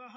رفتی 0.00 0.08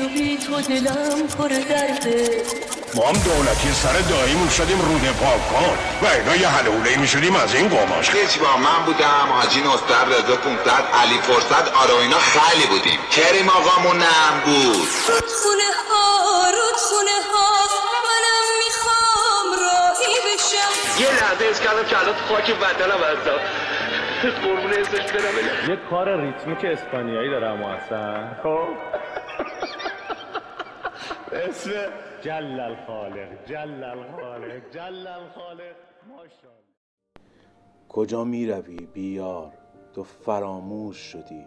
و 0.00 0.08
بی 0.08 0.38
تو 0.38 0.60
دلم 0.60 1.26
پر 1.38 1.48
درده 1.48 2.42
ما 2.94 3.06
هم 3.08 3.12
دولتی 3.12 3.72
سر 3.72 4.00
داییمون 4.00 4.48
شدیم 4.48 4.80
روده 4.80 5.12
پاک 5.12 5.48
کن. 5.52 5.78
و 6.02 6.06
اینا 6.06 6.36
یه 6.36 6.48
حلوله 6.48 6.96
می 6.96 7.08
شدیم 7.08 7.36
از 7.36 7.54
این 7.54 7.68
قماش 7.68 8.10
هیچ 8.10 8.38
با 8.38 8.56
من 8.56 8.84
بودم 8.86 9.28
حاجی 9.32 9.60
نصر 9.60 10.04
رضا 10.04 10.36
500 10.36 10.84
علی 11.02 11.18
فرصت 11.18 11.68
آره 11.74 11.94
اینا 11.94 12.18
خیلی 12.18 12.66
بودیم. 12.66 12.98
کریم 13.10 13.48
آقامون 13.48 13.96
نم 13.96 14.40
بود. 14.44 14.88
رودخونه 15.08 15.70
ها 15.90 16.50
رودخونه 16.50 17.16
ها 17.32 17.61
یه 21.02 21.08
لحظه 21.08 21.44
از 21.44 21.60
کردم 21.60 21.88
که 21.88 21.98
الان 22.00 22.14
تو 22.14 22.34
خاک 22.34 22.56
وطنم 22.62 23.00
هستم. 23.04 23.38
قربون 24.22 24.72
ازش 24.72 25.12
برم. 25.12 25.70
یه 25.70 25.76
کار 25.90 26.20
ریتمیک 26.20 26.64
اسپانیایی 26.64 27.30
دارم 27.30 27.62
اصلا. 27.62 28.34
خب. 28.42 28.68
اسم 31.32 31.70
جل 32.22 32.60
الخالق 32.60 33.44
جل 33.46 33.84
الخالق 33.84 34.70
جل 34.70 35.06
الخالق 35.06 35.76
ماشاءالله. 36.08 36.62
کجا 37.88 38.24
می 38.24 38.46
روی 38.46 38.76
بیار؟ 38.76 39.52
تو 39.94 40.02
فراموش 40.02 40.96
شدی 40.96 41.46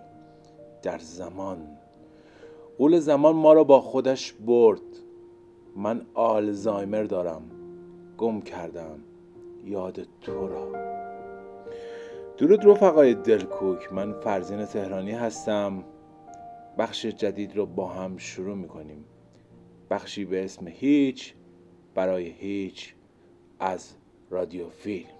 در 0.84 0.98
زمان. 0.98 1.78
قول 2.78 3.00
زمان 3.00 3.36
ما 3.36 3.54
را 3.54 3.64
با 3.64 3.82
خودش 3.82 4.34
برد. 4.34 4.82
من 5.76 6.06
آلزایمر 6.14 7.04
دارم. 7.04 7.52
گم 8.18 8.42
کردم. 8.42 9.15
یاد 9.66 10.08
تو 10.22 10.48
را. 10.48 10.72
درود 12.38 12.66
رفقای 12.66 13.14
دلکوک 13.14 13.94
من 13.94 14.14
فرزین 14.14 14.66
تهرانی 14.66 15.12
هستم. 15.12 15.84
بخش 16.78 17.06
جدید 17.06 17.56
رو 17.56 17.66
با 17.66 17.88
هم 17.88 18.18
شروع 18.18 18.56
می‌کنیم. 18.56 19.06
بخشی 19.90 20.26
به 20.26 20.44
اسم 20.44 20.68
هیچ 20.68 21.34
برای 21.96 22.30
هیچ 22.30 22.96
از 23.60 23.96
رادیو 24.30 24.70
فیلم 24.70 25.15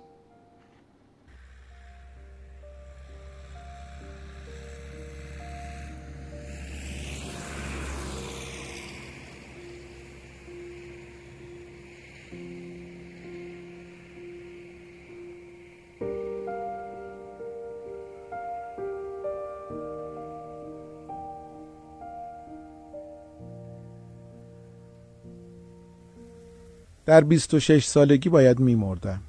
در 27.06 27.22
26 27.22 27.86
سالگی 27.86 28.30
باید 28.30 28.60
میمردم. 28.60 29.22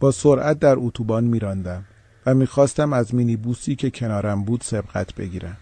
با 0.00 0.10
سرعت 0.10 0.58
در 0.58 0.74
اتوبان 0.78 1.24
میراندم 1.24 1.84
و 2.26 2.34
می‌خواستم 2.34 2.92
از 2.92 3.14
مینیبوسی 3.14 3.74
که 3.74 3.90
کنارم 3.90 4.44
بود 4.44 4.60
سبقت 4.60 5.14
بگیرم. 5.14 5.56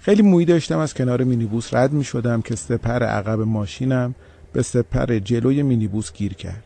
خیلی 0.00 0.22
مویی 0.22 0.46
داشتم 0.46 0.78
از 0.78 0.94
کنار 0.94 1.24
مینیبوس 1.24 1.74
رد 1.74 1.92
می 1.92 2.04
شدم 2.04 2.42
که 2.42 2.56
سپر 2.56 3.02
عقب 3.02 3.40
ماشینم 3.40 4.14
به 4.52 4.62
سپر 4.62 5.18
جلوی 5.18 5.62
مینیبوس 5.62 6.12
گیر 6.12 6.34
کرد. 6.34 6.64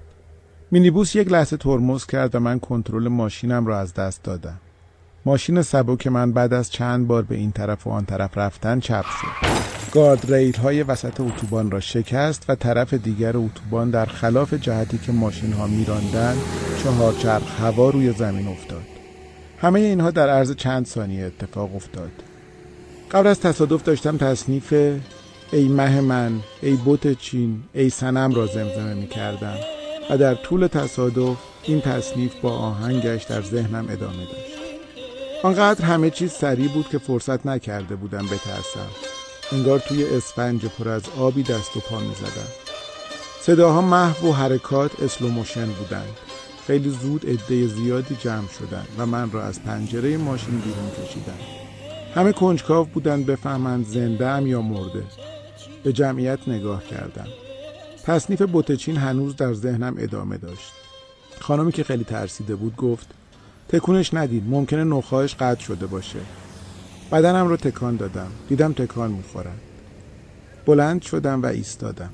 مینیبوس 0.70 1.16
یک 1.16 1.32
لحظه 1.32 1.56
ترمز 1.56 2.06
کرد 2.06 2.34
و 2.34 2.40
من 2.40 2.58
کنترل 2.60 3.08
ماشینم 3.08 3.66
را 3.66 3.78
از 3.78 3.94
دست 3.94 4.22
دادم. 4.22 4.60
ماشین 5.24 5.62
سبک 5.62 6.06
من 6.06 6.32
بعد 6.32 6.52
از 6.52 6.70
چند 6.70 7.06
بار 7.06 7.22
به 7.22 7.34
این 7.34 7.52
طرف 7.52 7.86
و 7.86 7.90
آن 7.90 8.04
طرف 8.04 8.38
رفتن 8.38 8.80
چپ 8.80 9.04
شد. 9.04 9.48
گارد 9.92 10.34
ریل 10.34 10.56
های 10.56 10.82
وسط 10.82 11.20
اتوبان 11.20 11.70
را 11.70 11.80
شکست 11.80 12.44
و 12.48 12.54
طرف 12.54 12.94
دیگر 12.94 13.36
اتوبان 13.36 13.90
در 13.90 14.06
خلاف 14.06 14.54
جهتی 14.54 14.98
که 14.98 15.12
ماشین 15.12 15.52
ها 15.52 15.66
میراندن 15.66 16.36
چهار 16.82 17.12
چرخ 17.12 17.60
هوا 17.60 17.90
روی 17.90 18.12
زمین 18.12 18.48
افتاد. 18.48 18.82
همه 19.58 19.80
اینها 19.80 20.10
در 20.10 20.28
عرض 20.28 20.54
چند 20.56 20.86
ثانیه 20.86 21.24
اتفاق 21.24 21.76
افتاد. 21.76 22.12
قبل 23.10 23.26
از 23.26 23.40
تصادف 23.40 23.82
داشتم 23.82 24.16
تصنیف 24.16 24.72
ای 25.52 25.68
مه 25.68 26.00
من، 26.00 26.40
ای 26.62 26.72
بوت 26.72 27.12
چین، 27.12 27.62
ای 27.72 27.90
سنم 27.90 28.34
را 28.34 28.46
زمزمه 28.46 28.94
می 28.94 29.06
کردم 29.06 29.56
و 30.10 30.18
در 30.18 30.34
طول 30.34 30.66
تصادف 30.66 31.36
این 31.62 31.80
تصنیف 31.80 32.34
با 32.42 32.50
آهنگش 32.50 33.24
در 33.24 33.42
ذهنم 33.42 33.86
ادامه 33.90 34.24
داشت. 34.24 34.61
آنقدر 35.44 35.84
همه 35.84 36.10
چیز 36.10 36.32
سریع 36.32 36.68
بود 36.68 36.88
که 36.88 36.98
فرصت 36.98 37.46
نکرده 37.46 37.96
بودم 37.96 38.26
بترسم. 38.26 38.88
انگار 39.52 39.78
توی 39.78 40.04
اسفنج 40.04 40.66
پر 40.66 40.88
از 40.88 41.02
آبی 41.18 41.42
دست 41.42 41.76
و 41.76 41.80
پا 41.80 42.00
می 42.00 42.14
زدم. 42.14 42.48
صداها 43.40 43.80
محو 43.80 44.28
و 44.28 44.32
حرکات 44.32 45.02
اسلوموشن 45.02 45.66
بودند. 45.66 46.16
خیلی 46.66 46.90
زود 46.90 47.26
عده 47.26 47.66
زیادی 47.66 48.14
جمع 48.14 48.48
شدند 48.48 48.88
و 48.98 49.06
من 49.06 49.30
را 49.30 49.42
از 49.42 49.62
پنجره 49.62 50.16
ماشین 50.16 50.58
بیرون 50.58 50.90
کشیدند. 50.90 51.40
همه 52.14 52.32
کنجکاو 52.32 52.86
بودند 52.86 53.26
بفهمند 53.26 53.86
زنده 53.86 54.26
ام 54.26 54.46
یا 54.46 54.62
مرده. 54.62 55.04
به 55.84 55.92
جمعیت 55.92 56.38
نگاه 56.46 56.84
کردم. 56.84 57.26
تصنیف 58.04 58.42
بت 58.42 58.60
چین 58.60 58.96
هنوز 58.96 59.36
در 59.36 59.54
ذهنم 59.54 59.94
ادامه 59.98 60.38
داشت. 60.38 60.72
خانمی 61.40 61.72
که 61.72 61.84
خیلی 61.84 62.04
ترسیده 62.04 62.56
بود 62.56 62.76
گفت 62.76 63.06
تکونش 63.68 64.14
ندید. 64.14 64.44
ممکنه 64.48 64.84
نخواهش 64.84 65.34
قطع 65.34 65.60
شده 65.60 65.86
باشه. 65.86 66.18
بدنم 67.12 67.48
رو 67.48 67.56
تکان 67.56 67.96
دادم. 67.96 68.30
دیدم 68.48 68.72
تکان 68.72 69.10
می‌خورد. 69.10 69.60
بلند 70.66 71.02
شدم 71.02 71.42
و 71.42 71.46
ایستادم. 71.46 72.10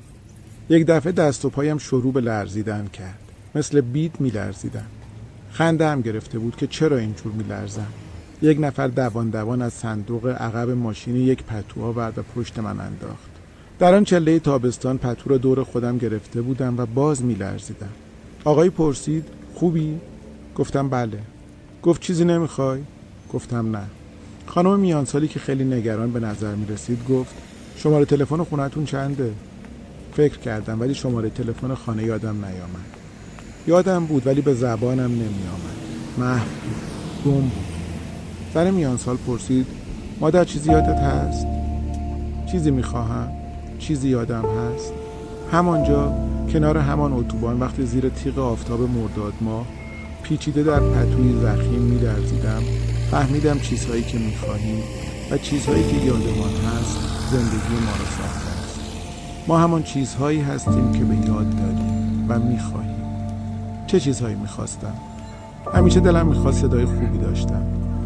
یک 0.71 0.87
دفعه 0.87 1.13
دست 1.13 1.45
و 1.45 1.51
پایم 1.51 1.79
شروع 1.79 2.13
به 2.13 2.21
لرزیدن 2.21 2.87
کرد. 2.87 3.19
مثل 3.55 3.81
بید 3.81 4.17
میلرزیدم. 4.21 4.87
خنده 5.53 5.89
هم 5.89 6.01
گرفته 6.01 6.39
بود 6.39 6.57
که 6.57 6.67
چرا 6.67 6.97
اینجور 6.97 7.33
میلرزم. 7.33 7.93
یک 8.43 8.59
نفر 8.61 8.87
دوان 8.87 9.31
دوان 9.31 9.63
از 9.63 9.73
صندوق 9.73 10.27
عقب 10.27 10.71
ماشین 10.71 11.17
یک 11.17 11.43
پتو 11.43 11.83
آورد 11.83 12.19
و 12.19 12.23
پشت 12.23 12.59
من 12.59 12.81
انداخت. 12.81 13.31
در 13.79 13.95
آن 13.95 14.05
چله 14.05 14.39
تابستان 14.39 14.99
پتو 14.99 15.31
را 15.31 15.39
دور 15.39 15.65
خودم 15.65 15.99
گرفته 15.99 16.43
بودم 16.43 16.79
و 16.79 16.87
باز 16.87 17.25
میلرزیدم. 17.25 17.93
آقای 18.45 18.71
پرسید 18.71 19.25
خوبی؟ 19.55 19.99
گفتم 20.55 20.89
بله. 20.89 21.19
گفت 21.83 22.03
چیزی 22.03 22.25
نمی‌خوای؟ 22.25 22.81
گفتم 23.33 23.77
نه 23.77 23.83
خانم 24.47 24.81
میانسالی 24.81 25.29
که 25.29 25.39
خیلی 25.39 25.65
نگران 25.65 26.13
به 26.13 26.21
نظر 26.21 26.55
می 26.55 26.67
رسید 26.67 27.09
گفت 27.09 27.35
شماره 27.77 28.05
تلفن 28.05 28.45
خونتون 28.45 28.85
چنده؟ 28.85 29.33
فکر 30.13 30.39
کردم 30.39 30.81
ولی 30.81 30.95
شماره 30.95 31.31
تلفن 31.31 31.75
خانه 31.75 32.05
یادم 32.05 32.45
نیامد 32.45 32.97
یادم 33.67 34.07
بود 34.07 34.27
ولی 34.27 34.41
به 34.41 34.55
زبانم 34.55 35.11
نمی 35.11 35.23
آمد 35.25 35.79
محو 36.19 36.47
بود 37.25 37.35
گم 37.35 37.41
بود 37.41 37.53
زن 38.55 38.71
میانسال 38.71 39.17
پرسید 39.17 39.67
مادر 40.21 40.45
چیزی 40.45 40.71
یادت 40.73 40.99
هست؟ 40.99 41.47
چیزی 42.51 42.71
می‌خواهم؟ 42.71 43.33
چیزی 43.79 44.09
یادم 44.09 44.45
هست؟ 44.45 44.93
همانجا 45.53 46.15
کنار 46.53 46.79
همان 46.79 47.13
اتوبان 47.13 47.61
وقتی 47.61 47.87
زیر 47.87 48.09
تیغ 48.09 48.39
آفتاب 48.39 48.81
مرداد 48.81 49.35
ماه 49.41 49.67
پیچیده 50.29 50.63
در 50.63 50.81
پتوی 50.81 51.41
زخیم 51.41 51.81
میلرزیدم 51.81 52.63
فهمیدم 53.11 53.59
چیزهایی 53.59 54.03
که 54.03 54.19
می‌خواهیم 54.19 54.83
و 55.31 55.39
چیزهایی 55.39 55.83
که 55.83 55.97
یادمان 55.97 56.51
هست 56.51 56.99
زندگی 57.31 57.85
ما 57.87 57.91
را 57.91 58.05
ساخته 58.19 58.51
است. 58.51 58.81
ما 59.47 59.59
همان 59.59 59.83
چیزهایی 59.83 60.41
هستیم 60.41 60.93
که 60.93 61.05
به 61.05 61.15
یاد 61.15 61.51
داریم 61.51 62.27
و 62.29 62.39
می‌خواهیم. 62.39 63.05
چه 63.87 64.01
چیزهایی 64.01 64.35
می‌خواستم؟ 64.35 64.95
همیشه 65.75 66.01
دلم 66.01 66.27
می‌خواست 66.27 66.61
صدای 66.61 66.85
خوبی 66.85 67.19
داشتم. 67.19 67.63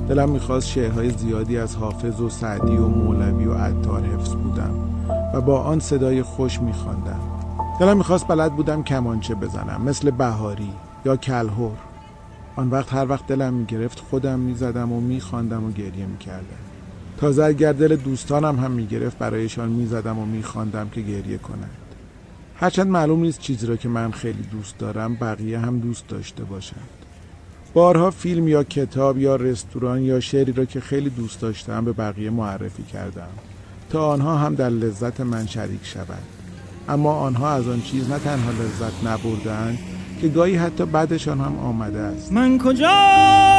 دلم 0.09 0.29
می‌خواست 0.29 0.69
شعرهای 0.69 1.11
زیادی 1.11 1.59
از 1.59 1.77
حافظ 1.77 2.21
و 2.21 2.29
سعدی 2.29 2.77
و 2.77 2.89
مولوی 2.89 3.45
و 3.45 3.55
عطار 3.55 4.05
حفظ 4.05 4.35
بودم 4.35 4.75
و 5.35 5.41
با 5.41 5.61
آن 5.63 5.81
صدای 5.81 6.23
خوش 6.23 6.61
میخواندم. 6.61 7.21
دلم 7.81 7.97
می‌خواست 7.97 8.29
بلد 8.29 8.53
بودم 8.57 8.83
کمانچه 8.83 9.35
بزنم 9.35 9.83
مثل 9.85 10.11
بهاری 10.11 10.71
یا 11.05 11.17
کلهور 11.17 11.73
آن 12.57 12.71
وقت 12.71 12.95
هر 12.95 13.07
وقت 13.09 13.27
دلم 13.27 13.55
می‌گرفت 13.55 14.01
خودم 14.01 14.39
می‌زدم 14.39 14.93
و 14.93 15.01
میخواندم 15.01 15.65
و 15.65 15.73
گریه 15.73 16.07
می‌کردم. 16.07 16.63
تازه 17.17 17.45
اگر 17.45 17.73
دل 17.73 17.97
دوستانم 17.97 18.59
هم 18.59 18.71
می‌گرفت 18.71 19.19
برایشان 19.19 19.69
می‌زدم 19.69 20.19
و 20.19 20.27
میخواندم 20.27 20.89
که 20.89 21.01
گریه 21.01 21.39
کنند. 21.39 21.77
هرچند 22.57 22.87
معلوم 22.87 23.21
نیست 23.21 23.41
چیزی 23.41 23.67
را 23.67 23.77
که 23.77 23.89
من 23.89 24.11
خیلی 24.11 24.43
دوست 24.43 24.79
دارم 24.79 25.15
بقیه 25.15 25.59
هم 25.59 25.79
دوست 25.79 26.09
داشته 26.09 26.45
باشند. 26.45 26.89
بارها 27.75 28.11
فیلم 28.11 28.49
یا 28.49 28.65
کتاب 28.65 29.19
یا 29.19 29.37
رستوران 29.37 30.03
یا 30.03 30.21
شعری 30.21 30.53
را 30.53 30.65
که 30.65 30.81
خیلی 30.81 31.11
دوست 31.11 31.41
داشتم 31.41 31.85
به 31.85 31.93
بقیه 31.93 32.31
معرفی 32.31 32.83
کردم. 32.83 33.29
تا 33.91 34.13
آنها 34.13 34.37
هم 34.37 34.55
در 34.55 34.71
لذت 34.71 35.21
من 35.21 35.47
شریک 35.47 35.87
شوند 35.87 36.27
اما 36.89 37.13
آنها 37.13 37.51
از 37.51 37.69
آن 37.69 37.83
چیز 37.83 38.11
نه 38.11 38.19
تنها 38.19 38.51
لذت 38.51 39.07
نبردند 39.07 39.79
که 40.23 40.29
گاهی 40.29 40.57
حتی 40.57 40.85
بعدشان 40.85 41.41
هم 41.41 41.59
آمده 41.59 41.99
است. 41.99 42.33
من 42.33 42.59
کجا 42.59 43.52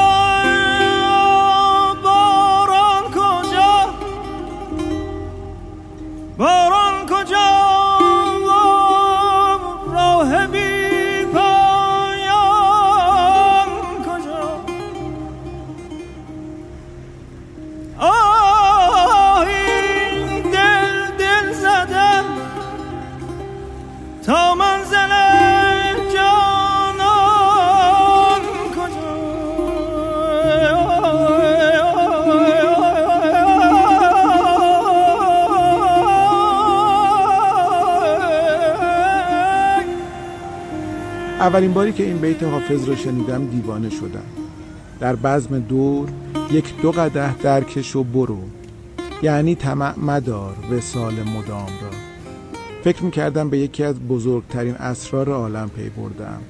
اولین 41.44 41.74
باری 41.74 41.94
که 41.94 42.04
این 42.04 42.18
بیت 42.18 42.44
حافظ 42.44 42.90
را 42.90 42.96
شنیدم 42.96 43.46
دیوانه 43.46 43.90
شدم. 43.90 44.24
در 45.00 45.16
بزم 45.16 45.60
دور 45.60 46.10
یک 46.52 46.82
دو 46.82 46.92
قده 46.92 47.38
درکش 47.38 47.96
و 47.96 48.04
برو. 48.04 48.40
یعنی 49.24 49.56
طمع 49.56 50.00
مدار 50.00 50.56
وسال 50.72 51.14
مدام 51.14 51.68
را. 51.82 51.90
فکر 52.84 53.04
می‌کردم 53.04 53.50
به 53.50 53.58
یکی 53.58 53.84
از 53.84 54.00
بزرگترین 54.00 54.76
اسرار 54.76 55.30
عالم 55.30 55.70
پی 55.70 55.90
بردم 55.90 56.42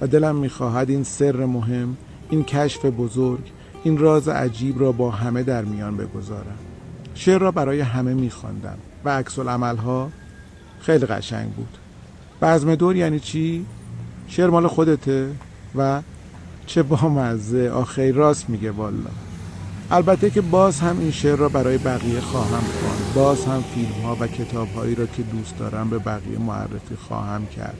و 0.00 0.06
دلم 0.06 0.36
می‌خواهد 0.36 0.90
این 0.90 1.04
سر 1.04 1.44
مهم 1.44 1.96
این 2.30 2.44
کشف 2.44 2.84
بزرگ 2.84 3.52
این 3.84 3.98
راز 3.98 4.28
عجیب 4.28 4.80
را 4.80 4.92
با 4.92 5.10
همه 5.10 5.42
در 5.42 5.64
میان 5.64 5.96
بگذارم. 5.96 6.58
شعر 7.14 7.38
را 7.38 7.50
برای 7.50 7.80
همه 7.80 8.14
میخواندم 8.14 8.78
و 9.04 9.18
عکس 9.18 9.38
ها 9.38 10.10
خیلی 10.80 11.06
قشنگ 11.06 11.50
بود. 11.50 11.78
بزم 12.42 12.74
دور 12.74 12.96
یعنی 12.96 13.20
چی؟ 13.20 13.66
شعر 14.30 14.50
مال 14.50 14.66
خودته 14.66 15.28
و 15.76 16.02
چه 16.66 16.82
بامزه 16.82 17.68
آخی 17.68 18.12
راست 18.12 18.50
میگه 18.50 18.70
والا. 18.70 19.10
البته 19.90 20.30
که 20.30 20.40
باز 20.40 20.80
هم 20.80 20.98
این 20.98 21.10
شعر 21.10 21.36
را 21.36 21.48
برای 21.48 21.78
بقیه 21.78 22.20
خواهم 22.20 22.60
خواند. 22.80 23.14
باز 23.14 23.44
هم 23.44 23.64
فیلم 23.74 24.04
ها 24.04 24.16
و 24.20 24.26
کتاب 24.26 24.68
هایی 24.68 24.94
را 24.94 25.06
که 25.06 25.22
دوست 25.22 25.58
دارم 25.58 25.90
به 25.90 25.98
بقیه 25.98 26.38
معرفی 26.38 26.96
خواهم 27.08 27.46
کرد. 27.46 27.78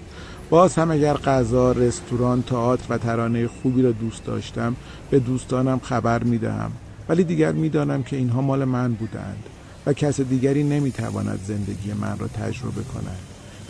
باز 0.50 0.74
هم 0.74 0.90
اگر 0.90 1.14
غذا، 1.14 1.72
رستوران، 1.72 2.42
تئاتر 2.42 2.84
و 2.88 2.98
ترانه 2.98 3.48
خوبی 3.48 3.82
را 3.82 3.92
دوست 3.92 4.24
داشتم 4.24 4.76
به 5.10 5.18
دوستانم 5.18 5.80
خبر 5.82 6.22
می‌دهم. 6.22 6.72
ولی 7.08 7.24
دیگر 7.24 7.52
می‌دانم 7.52 8.02
که 8.02 8.16
اینها 8.16 8.40
مال 8.40 8.64
من 8.64 8.92
بودند 8.92 9.44
و 9.86 9.92
کس 9.92 10.20
دیگری 10.20 10.64
نمی‌تواند 10.64 11.40
زندگی 11.46 11.92
من 11.92 12.18
را 12.18 12.26
تجربه 12.26 12.82
کند. 12.82 13.18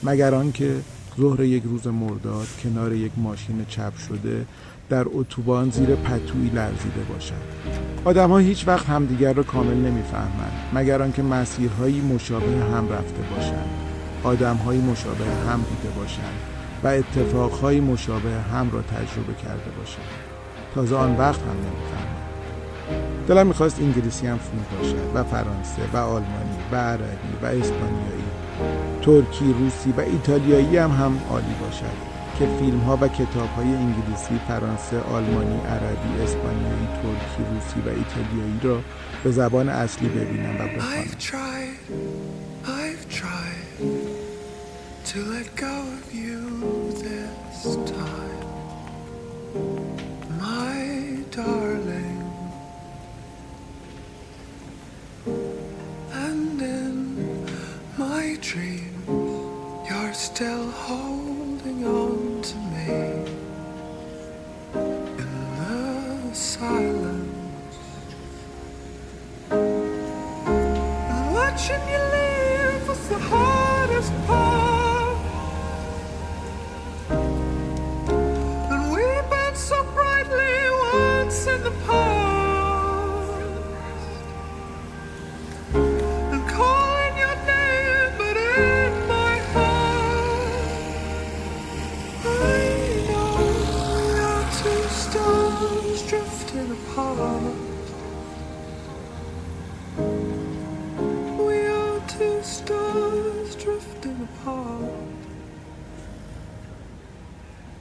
مگر 0.02 0.34
آنکه 0.34 0.76
ظهر 1.20 1.40
یک 1.40 1.62
روز 1.62 1.86
مرداد 1.86 2.46
کنار 2.62 2.92
یک 2.92 3.12
ماشین 3.16 3.66
چپ 3.68 3.92
شده 4.08 4.46
در 4.88 5.04
اتوبان 5.06 5.70
زیر 5.70 5.94
پتویی 5.94 6.50
لرزیده 6.54 7.00
باشد. 7.12 7.34
آدم 8.04 8.30
ها 8.30 8.38
هیچ 8.38 8.68
وقت 8.68 8.86
همدیگر 8.86 9.32
را 9.32 9.42
کامل 9.42 9.74
نمی‌فهمند 9.74 10.52
مگر 10.74 11.02
آنکه 11.02 11.22
مسیرهایی 11.22 12.00
مشابه 12.00 12.46
هم 12.46 12.88
رفته 12.92 13.22
باشند 13.34 13.68
آدمهایی 14.24 14.80
مشابه 14.80 15.24
هم 15.24 15.58
دیده 15.58 15.94
باشند 15.96 16.34
و 16.84 16.86
اتفاقهایی 16.88 17.80
مشابه 17.80 18.30
هم 18.52 18.70
را 18.70 18.82
تجربه 18.82 19.34
کرده 19.42 19.70
باشند. 19.78 20.04
تازه 20.74 20.96
آن 20.96 21.16
وقت 21.16 21.40
هم 21.40 21.48
نمی‌فهمند. 21.48 22.20
دلم 23.28 23.46
می‌خواست 23.46 23.80
انگلیسی 23.80 24.26
هم 24.26 24.38
فیلم 24.38 24.64
باشد 24.78 25.10
و 25.14 25.24
فرانسه 25.24 25.82
و 25.92 25.96
آلمانی 25.96 26.56
و 26.72 26.76
عربی 26.76 27.32
و 27.42 27.46
اسپانیایی 27.46 28.30
ترکی، 29.02 29.52
روسی 29.52 29.92
و 29.96 30.00
ایتالیایی 30.00 30.76
هم 30.76 30.90
هم 30.90 31.18
عالی 31.30 31.54
باشد 31.60 32.10
که 32.38 32.46
فیلم 32.58 32.78
ها 32.78 32.98
و 33.00 33.08
کتاب 33.08 33.48
های 33.56 33.74
انگلیسی، 33.74 34.40
فرانسه، 34.48 35.00
آلمانی، 35.00 35.60
عربی، 35.60 36.22
اسپانیایی، 36.22 36.88
ترکی، 37.02 37.42
روسی 37.50 37.80
و 37.86 37.88
ایتالیایی 37.88 38.60
را 38.62 38.80
به 39.24 39.30
زبان 39.30 39.68
اصلی 39.68 40.08
ببینم 40.08 40.54
و 40.54 40.58
بخوانم. 40.58 41.04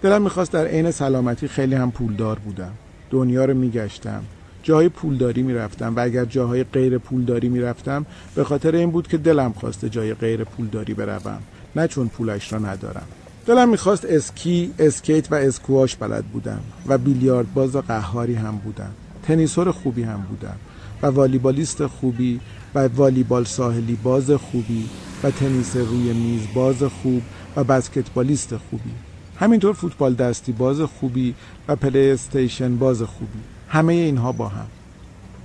دلم 0.09 0.21
می‌خواست 0.21 0.51
در 0.51 0.65
عین 0.65 0.91
سلامتی 0.91 1.47
خیلی 1.47 1.75
هم 1.75 1.91
پولدار 1.91 2.39
بودم. 2.39 2.71
دنیا 3.09 3.45
رو 3.45 3.53
میگشتم. 3.53 4.23
جای 4.63 4.89
پولداری 4.89 5.41
می‌رفتم 5.41 5.95
و 5.95 5.99
اگر 5.99 6.25
جاهای 6.25 6.63
غیر 6.63 6.97
پولداری 6.97 7.49
می‌رفتم 7.49 8.05
به 8.35 8.43
خاطر 8.43 8.75
این 8.75 8.91
بود 8.91 9.07
که 9.07 9.17
دلم 9.17 9.53
خواسته 9.53 9.89
جای 9.89 10.13
غیر 10.13 10.43
پولداری 10.43 10.93
بروم. 10.93 11.39
نه 11.75 11.87
چون 11.87 12.07
پولش 12.07 12.53
را 12.53 12.59
ندارم. 12.59 13.03
دلم 13.45 13.69
می‌خواست 13.69 14.05
اسکی، 14.05 14.73
اسکیت 14.79 15.31
و 15.31 15.35
اسکواش 15.35 15.95
بلد 15.95 16.23
بودم 16.23 16.61
و 16.87 16.97
بیلیارد 16.97 17.53
باز 17.53 17.75
قهاری 17.75 18.35
هم 18.35 18.57
بودم. 18.57 18.91
تنیسور 19.23 19.71
خوبی 19.71 20.03
هم 20.03 20.25
بودم 20.29 20.55
و 21.01 21.07
والیبالیست 21.07 21.85
خوبی 21.85 22.39
و 22.75 22.87
والیبال 22.87 23.43
ساحلی 23.43 23.97
باز 24.03 24.31
خوبی 24.31 24.89
و 25.23 25.31
تنیس 25.31 25.75
روی 25.75 26.13
میز 26.13 26.41
باز 26.53 26.83
خوب 26.83 27.21
و 27.55 27.63
بسکتبالیست 27.63 28.57
خوبی. 28.57 29.08
همینطور 29.39 29.73
فوتبال 29.73 30.13
دستی 30.13 30.51
باز 30.51 30.81
خوبی 30.81 31.35
و 31.67 31.75
پلی 31.75 32.11
استیشن 32.11 32.75
باز 32.75 33.01
خوبی. 33.01 33.39
همه 33.69 33.93
اینها 33.93 34.31
با 34.31 34.47
هم. 34.47 34.65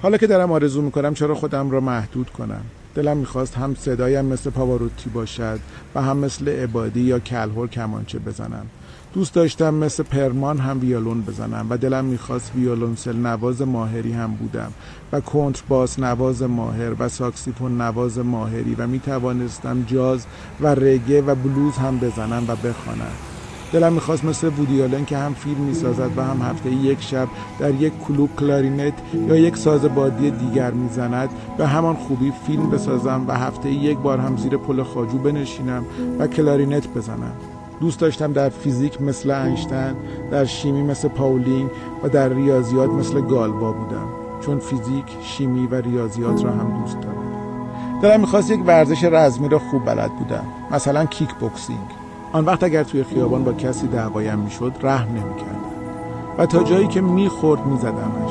حالا 0.03 0.17
که 0.17 0.27
دارم 0.27 0.53
آرزو 0.53 0.83
می‌کنم 0.83 1.15
چرا 1.15 1.35
خودم 1.35 1.71
را 1.71 1.81
محدود 1.81 2.31
کنم. 2.31 2.65
دلم 2.95 3.17
می‌خواست 3.17 3.55
هم 3.55 3.75
صدایم 3.75 4.25
مثل 4.25 4.51
پاواروتی 4.51 5.11
باشد 5.11 5.61
و 5.95 6.03
هم 6.03 6.17
مثل 6.17 6.49
عبادی 6.49 7.01
یا 7.01 7.19
کلهور 7.19 7.69
کمانچه 7.69 8.19
بزنم. 8.19 8.67
دوست 9.13 9.35
داشتم 9.35 9.75
مثل 9.75 10.03
پرمان 10.03 10.59
هم 10.59 10.81
ویولون 10.81 11.23
بزنم 11.23 11.67
و 11.71 11.77
دلم 11.77 12.05
می‌خواست 12.05 12.53
ویولونسل 12.57 13.17
نواز 13.17 13.63
ماهری 13.63 14.13
هم 14.13 14.35
بودم 14.35 14.73
و 15.13 15.21
کنتر 15.21 15.63
باس 15.69 15.99
نواز 15.99 16.43
ماهر 16.43 16.93
و 16.99 17.09
ساکسیفون 17.09 17.81
نواز 17.81 18.19
ماهری 18.19 18.75
و 18.75 18.87
می‌توانستم 18.87 19.83
جاز 19.83 20.27
و 20.61 20.75
رگه 20.75 21.23
و 21.23 21.35
بلوز 21.35 21.75
هم 21.75 21.99
بزنم 21.99 22.45
و 22.49 22.57
بخوانم. 22.57 23.34
دلم 23.73 23.92
می‌خواست 23.92 24.25
مثل 24.25 24.49
وودی 24.49 24.83
آلن 24.83 25.04
که 25.04 25.16
هم 25.16 25.35
فیلم 25.35 25.61
می‌سازد 25.61 26.11
و 26.16 26.23
هم 26.23 26.42
هفته 26.42 26.71
یک 26.71 27.02
شب 27.02 27.28
در 27.59 27.75
یک 27.75 27.92
کلوب 28.09 28.30
کلارینت 28.37 28.94
یا 29.28 29.37
یک 29.37 29.56
ساز 29.56 29.85
بادی 29.85 30.30
دیگر 30.30 30.71
می‌زند. 30.71 31.28
به 31.59 31.66
همان 31.66 31.94
خوبی 31.94 32.33
فیلم 32.47 32.71
بسازم 32.71 33.25
و 33.28 33.33
هفته 33.33 33.71
یک 33.71 33.99
بار 33.99 34.18
هم 34.18 34.37
زیر 34.37 34.56
پل 34.56 34.83
خاجو 34.83 35.18
بنشینم 35.18 35.85
و 36.18 36.26
کلارینت 36.26 36.88
بزنم. 36.88 37.33
دوست 37.80 38.00
داشتم 38.00 38.33
در 38.33 38.49
فیزیک 38.49 39.02
مثل 39.02 39.30
اینشتین 39.30 39.94
در 40.30 40.44
شیمی 40.44 40.83
مثل 40.83 41.09
پاولینگ 41.09 41.71
و 42.02 42.09
در 42.09 42.28
ریاضیات 42.28 42.90
مثل 42.90 43.21
گالبا 43.21 43.73
بودم. 43.73 44.09
چون 44.40 44.59
فیزیک، 44.59 45.04
شیمی 45.23 45.66
و 45.66 45.75
ریاضیات 45.75 46.44
را 46.44 46.50
هم 46.50 46.80
دوست 46.80 47.00
دارم. 47.00 47.25
دلم 48.02 48.21
می‌خواست 48.21 48.50
یک 48.50 48.61
ورزش 48.66 49.04
رزمی 49.04 49.49
را 49.49 49.59
خوب 49.59 49.85
بلد 49.85 50.11
بودم. 50.18 50.44
مثلا 50.71 51.04
کیک 51.04 51.35
بوکسینگ. 51.35 52.03
آن 52.35 52.45
وقت 52.45 52.62
اگر 52.62 52.83
توی 52.83 53.05
خیابان 53.05 53.45
با 53.45 53.53
کسی 53.53 53.87
دعوایم 53.87 54.38
می‌شد 54.38 54.73
رحم 54.83 55.09
نمی‌کردم. 55.09 55.75
و 56.38 56.47
تا 56.47 56.62
جایی 56.62 56.87
که 56.87 57.00
می‌خورد 57.00 57.67
میزدمش. 57.67 58.31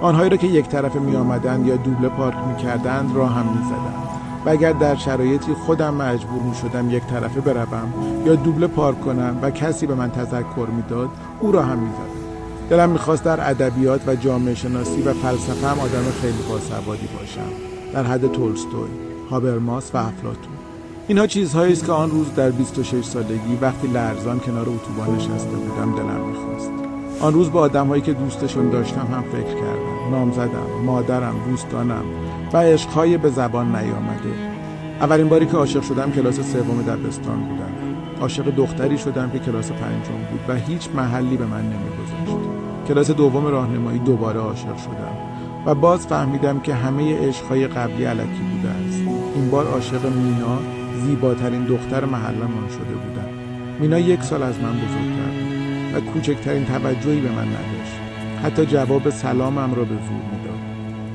آنهایی 0.00 0.30
را 0.30 0.36
که 0.36 0.46
یک 0.46 0.68
طرفه 0.68 0.98
میآمدند 0.98 1.66
یا 1.66 1.76
دوبله 1.76 2.08
پارک 2.08 2.36
می‌کردند 2.48 3.16
را 3.16 3.26
هم 3.26 3.46
می‌زدم. 3.46 4.02
و 4.46 4.50
اگر 4.50 4.72
در 4.72 4.94
شرایطی 4.94 5.54
خودم 5.54 5.94
مجبور 5.94 6.42
می 6.42 6.54
شدم 6.54 6.90
یک 6.90 7.02
طرفه 7.06 7.40
بروم 7.40 7.92
یا 8.26 8.34
دوبله 8.34 8.66
پارک 8.66 9.00
کنم 9.00 9.38
و 9.42 9.50
کسی 9.50 9.86
به 9.86 9.94
من 9.94 10.10
تذکر 10.10 10.66
می‌داد 10.76 11.08
او 11.40 11.52
را 11.52 11.62
هم 11.62 11.78
می‌زدم. 11.78 12.24
دلم 12.70 12.90
می‌خواست 12.90 13.24
در 13.24 13.50
ادبیات 13.50 14.08
و 14.08 14.14
جامعه 14.14 14.54
شناسی 14.54 15.02
و 15.02 15.12
فلسفه 15.12 15.66
هم 15.66 15.80
آدم 15.80 16.04
خیلی 16.20 16.42
باسوادی 16.50 17.08
باشم. 17.18 17.50
در 17.92 18.02
حد 18.04 18.32
تولستوی 18.32 18.90
هابرماس 19.30 19.90
و 19.94 19.98
افلاتون 19.98 20.53
اینها 21.08 21.26
چیزهایی 21.26 21.72
است 21.72 21.86
که 21.86 21.92
آن 21.92 22.10
روز 22.10 22.34
در 22.34 22.50
26 22.50 23.04
سالگی 23.04 23.58
وقتی 23.60 23.88
لرزان 23.88 24.40
کنار 24.40 24.68
اتوبان 24.68 25.16
نشسته 25.16 25.56
بودم 25.56 25.94
دلم 25.96 26.28
می‌خواست. 26.28 26.70
آن 27.20 27.32
روز 27.32 27.52
با 27.52 27.60
آدمهایی 27.60 28.02
که 28.02 28.12
دوستشون 28.12 28.70
داشتم 28.70 29.08
هم 29.12 29.22
فکر 29.22 29.54
کردم. 29.54 30.10
نام 30.10 30.32
زدم 30.32 30.84
مادرم 30.84 31.34
دوستانم 31.50 32.04
و 32.52 32.56
عشقهای 32.56 33.16
به 33.16 33.30
زبان 33.30 33.76
نیامده. 33.76 34.34
اولین 35.00 35.28
باری 35.28 35.46
که 35.46 35.56
عاشق 35.56 35.82
شدم 35.82 36.12
کلاس 36.12 36.34
سوم 36.34 36.82
دبستان 36.82 37.40
بودم. 37.40 37.72
عاشق 38.20 38.54
دختری 38.56 38.98
شدم 38.98 39.30
که 39.30 39.38
کلاس 39.38 39.70
پنجم 39.70 40.24
بود 40.30 40.40
و 40.48 40.54
هیچ 40.54 40.88
محلی 40.94 41.36
به 41.36 41.46
من 41.46 41.62
نمیگذاشت. 41.62 42.38
کلاس 42.88 43.10
دوم 43.10 43.46
راهنمایی 43.46 43.98
دوباره 43.98 44.40
عاشق 44.40 44.76
شدم 44.76 45.16
و 45.66 45.74
باز 45.74 46.06
فهمیدم 46.06 46.60
که 46.60 46.74
همه 46.74 47.28
عشقهای 47.28 47.66
قبلی 47.66 48.04
علکی 48.04 48.42
بوده 48.52 48.68
است. 48.68 49.00
این 49.34 49.50
بار 49.50 49.66
عاشق 49.66 50.06
مینا 50.06 50.58
زیباترین 51.02 51.64
دختر 51.64 52.04
محلمان 52.04 52.68
شده 52.68 52.94
بودم. 52.94 53.28
مینا 53.80 53.98
یک 53.98 54.22
سال 54.22 54.42
از 54.42 54.54
من 54.60 54.72
بزرگتر 54.72 55.30
بود 55.30 55.54
و 55.94 56.12
کوچکترین 56.12 56.64
توجهی 56.64 57.20
به 57.20 57.28
من 57.28 57.48
نداشت. 57.48 57.94
حتی 58.42 58.66
جواب 58.66 59.10
سلامم 59.10 59.74
را 59.74 59.84
به 59.84 59.94
زور 59.94 60.24
می‌داد. 60.32 60.58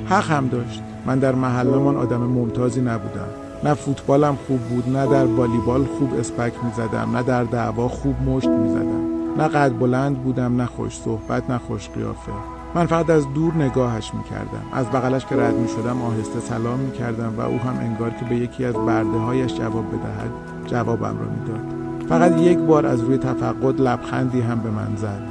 حق 0.06 0.32
هم 0.32 0.48
داشت. 0.48 0.82
من 1.06 1.20
در 1.20 1.36
محلمان 1.36 1.96
آدم 1.96 2.22
ممتازی 2.22 2.82
نبودم. 2.82 3.28
نه 3.64 3.74
فوتبالم 3.74 4.38
خوب 4.48 4.60
بود 4.60 4.98
نه 4.98 5.06
در 5.06 5.26
والیبال 5.26 5.84
خوب 5.84 6.14
اسپک 6.20 6.54
می‌زدم 6.64 7.18
نه 7.18 7.24
در 7.24 7.44
دعوا 7.44 7.88
خوب 7.88 8.16
مشت 8.26 8.48
می‌زدم. 8.48 9.10
نه 9.38 9.48
قد 9.48 9.80
بلند 9.80 10.18
بودم 10.18 10.62
نه 10.62 10.66
خوش 10.66 10.98
صحبت 10.98 11.50
نه 11.50 11.58
خوش 11.58 11.90
قیافه. 11.90 12.59
من 12.76 12.86
فقط 12.86 13.10
از 13.10 13.34
دور 13.34 13.54
نگاهش 13.54 14.14
می‌کردم. 14.14 14.64
از 14.74 14.86
بغلش 14.86 15.26
که 15.26 15.36
رد 15.36 15.56
می‌شدم 15.56 16.02
آهسته 16.02 16.40
سلام 16.40 16.80
می‌کردم 16.80 17.34
و 17.38 17.42
او 17.42 17.60
هم 17.60 17.78
انگار 17.80 18.10
که 18.10 18.26
به 18.26 18.36
یکی 18.36 18.66
از 18.66 18.76
برده 18.76 19.18
هایش 19.18 19.54
جواب 19.54 19.86
بدهد 19.88 20.32
جوابم 20.66 21.18
را 21.20 21.26
می‌داد. 21.26 21.80
فقط 22.10 22.42
یک 22.42 22.58
بار 22.58 22.86
از 22.86 23.02
روی 23.02 23.18
تفقد 23.18 23.82
لبخندی 23.82 24.42
هم 24.42 24.60
به 24.60 24.70
من 24.70 24.96
زد 24.96 25.22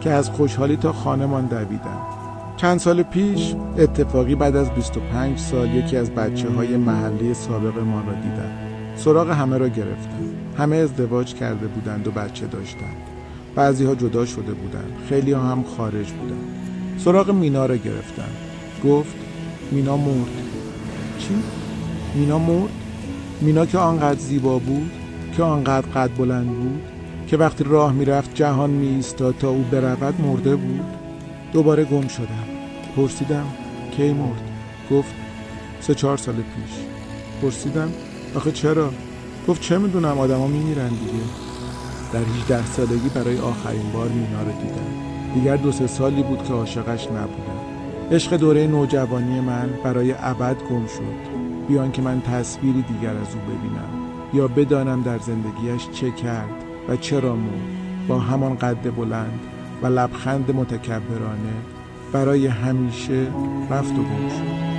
که 0.00 0.10
از 0.10 0.30
خوشحالی 0.30 0.76
تا 0.76 0.92
خانمان 0.92 1.46
دویدم. 1.46 1.98
چند 2.56 2.78
سال 2.78 3.02
پیش 3.02 3.54
اتفاقی 3.78 4.34
بعد 4.34 4.56
از 4.56 4.70
25 4.70 5.38
سال 5.38 5.74
یکی 5.74 5.96
از 5.96 6.10
بچه 6.10 6.50
های 6.50 6.76
محله 6.76 7.34
سابق 7.34 7.78
ما 7.78 8.00
را 8.00 8.12
دیدم. 8.14 8.50
سراغ 8.96 9.30
همه 9.30 9.58
را 9.58 9.68
گرفتم. 9.68 10.24
همه 10.58 10.76
ازدواج 10.76 11.34
کرده 11.34 11.66
بودند 11.66 12.08
و 12.08 12.10
بچه 12.10 12.46
داشتند. 12.46 12.96
بعضی 13.54 13.84
ها 13.84 13.94
جدا 13.94 14.26
شده 14.26 14.52
بودند. 14.52 14.92
خیلی 15.08 15.32
ها 15.32 15.42
هم 15.42 15.64
خارج 15.76 16.12
بودند. 16.12 16.63
سراغ 16.98 17.30
مینا 17.30 17.66
را 17.66 17.76
گرفتم 17.76 18.30
گفت 18.84 19.14
مینا 19.70 19.96
مرد. 19.96 20.30
چی؟ 21.18 21.34
مینا 22.14 22.38
مرد؟ 22.38 22.70
مینا 23.40 23.66
که 23.66 23.78
آنقدر 23.78 24.18
زیبا 24.18 24.58
بود 24.58 24.90
که 25.36 25.42
آنقدر 25.42 25.86
قد 25.86 26.10
بلند 26.18 26.46
بود 26.46 26.80
که 27.26 27.36
وقتی 27.36 27.64
راه 27.64 27.92
می‌رفت 27.92 28.34
جهان 28.34 28.70
می 28.70 29.04
تا 29.38 29.50
او 29.50 29.64
برود 29.70 30.20
مرده 30.20 30.56
بود. 30.56 30.84
دوباره 31.52 31.84
گم 31.84 32.08
شدم. 32.08 32.44
پرسیدم 32.96 33.46
کی 33.96 34.12
مرد؟ 34.12 34.40
گفت 34.90 35.14
سه 35.80 35.94
چهار 35.94 36.16
سال 36.16 36.34
پیش. 36.34 36.74
پرسیدم 37.42 37.92
آخه 38.34 38.52
چرا؟ 38.52 38.90
گفت 39.48 39.62
چه 39.62 39.78
می‌دونم 39.78 40.18
آدما 40.18 40.46
میمیرن 40.46 40.88
دیگه. 40.88 41.24
در 42.12 42.20
18 42.20 42.66
سالگی 42.66 43.08
برای 43.08 43.38
آخرین 43.38 43.92
بار 43.92 44.08
مینا 44.08 44.42
رو 44.42 44.52
دیدم. 44.52 45.13
دیگر 45.34 45.56
دو 45.56 45.72
سه 45.72 45.86
سالی 45.86 46.22
بود 46.22 46.42
که 46.42 46.52
عاشقش 46.52 47.06
نبودم. 47.06 47.60
عشق 48.12 48.36
دوره 48.36 48.66
نوجوانی 48.66 49.40
من 49.40 49.70
برای 49.84 50.14
ابد 50.18 50.56
گم 50.70 50.86
شد. 50.86 51.34
بیان 51.68 51.92
که 51.92 52.02
من 52.02 52.20
تصویری 52.20 52.82
دیگر 52.82 53.10
از 53.10 53.34
او 53.34 53.40
ببینم. 53.40 53.88
یا 54.34 54.48
بدانم 54.48 55.02
در 55.02 55.18
زندگیش 55.18 55.88
چه 55.92 56.10
کرد 56.10 56.64
و 56.88 56.96
چرا 56.96 57.36
مرد. 57.36 58.08
با 58.08 58.18
همان 58.18 58.54
قد 58.54 58.96
بلند 58.96 59.40
و 59.82 59.86
لبخند 59.86 60.56
متکبرانه 60.56 61.54
برای 62.12 62.46
همیشه 62.46 63.26
رفت 63.70 63.92
و 63.92 64.02
گم 64.02 64.28
شد. 64.28 64.73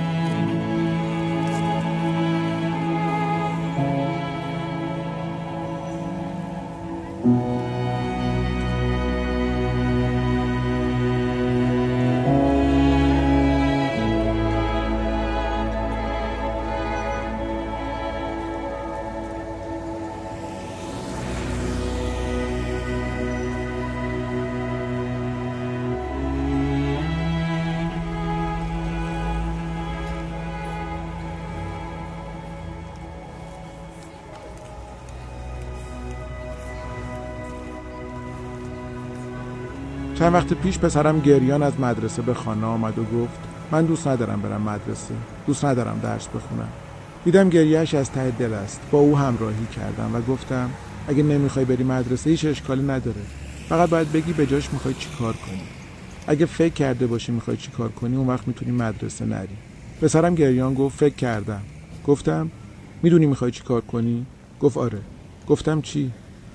چند 40.18 40.34
وقت 40.34 40.52
پیش 40.52 40.78
پسرم 40.78 41.20
گریان 41.20 41.62
از 41.62 41.80
مدرسه 41.80 42.22
به 42.22 42.34
خانه 42.34 42.66
آمد 42.66 42.98
و 42.98 43.04
گفت 43.04 43.40
من 43.70 43.86
دوست 43.86 44.06
ندارم 44.06 44.42
برم 44.42 44.62
مدرسه 44.62 45.14
دوست 45.44 45.64
ندارم 45.64 46.00
درس 46.00 46.28
بخونم. 46.28 46.72
دیدم 47.24 47.48
گریهش 47.48 47.94
از 47.94 48.10
ته 48.10 48.30
دل 48.30 48.54
است. 48.54 48.82
با 48.90 48.98
او 48.98 49.18
همراهی 49.18 49.66
کردم 49.66 50.14
و 50.14 50.20
گفتم 50.22 50.74
اگه 51.06 51.22
نمی‌خوای 51.22 51.64
بری 51.64 51.84
مدرسه 51.84 52.30
هیچ 52.30 52.44
اشکالی 52.44 52.82
نداره. 52.82 53.28
فقط 53.68 53.90
باید 53.90 54.12
بگی 54.12 54.32
به 54.32 54.46
جاش 54.46 54.72
می‌خوای 54.72 54.94
چی 54.94 55.10
کار 55.10 55.36
کنی. 55.36 55.70
اگه 56.26 56.46
فکر 56.46 56.72
کرده 56.74 57.06
باشی 57.06 57.32
می‌خوای 57.32 57.56
چی 57.56 57.70
کار 57.70 57.92
کنی 57.92 58.16
اون 58.16 58.26
وقت 58.26 58.48
می‌تونی 58.48 58.72
مدرسه 58.72 59.24
نری. 59.24 59.62
پسرم 60.00 60.34
گریان 60.34 60.74
گفت 60.74 60.98
فکر 60.98 61.14
کردم. 61.14 61.66
گفتم 62.04 62.52
می‌دونی 63.02 63.26
می‌خوای 63.26 63.50
چی 63.50 63.62
کار 63.62 63.80
کنی؟ 63.80 64.26
گفت 64.58 64.76
آره. 64.76 65.02
گفتم 65.46 65.80
چی؟ 65.80 66.14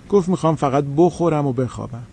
گفت 0.10 0.30
می‌خوام 0.30 0.56
فقط 0.56 0.86
بخورم 0.98 1.48
و 1.48 1.53
بخوابم. 1.53 2.08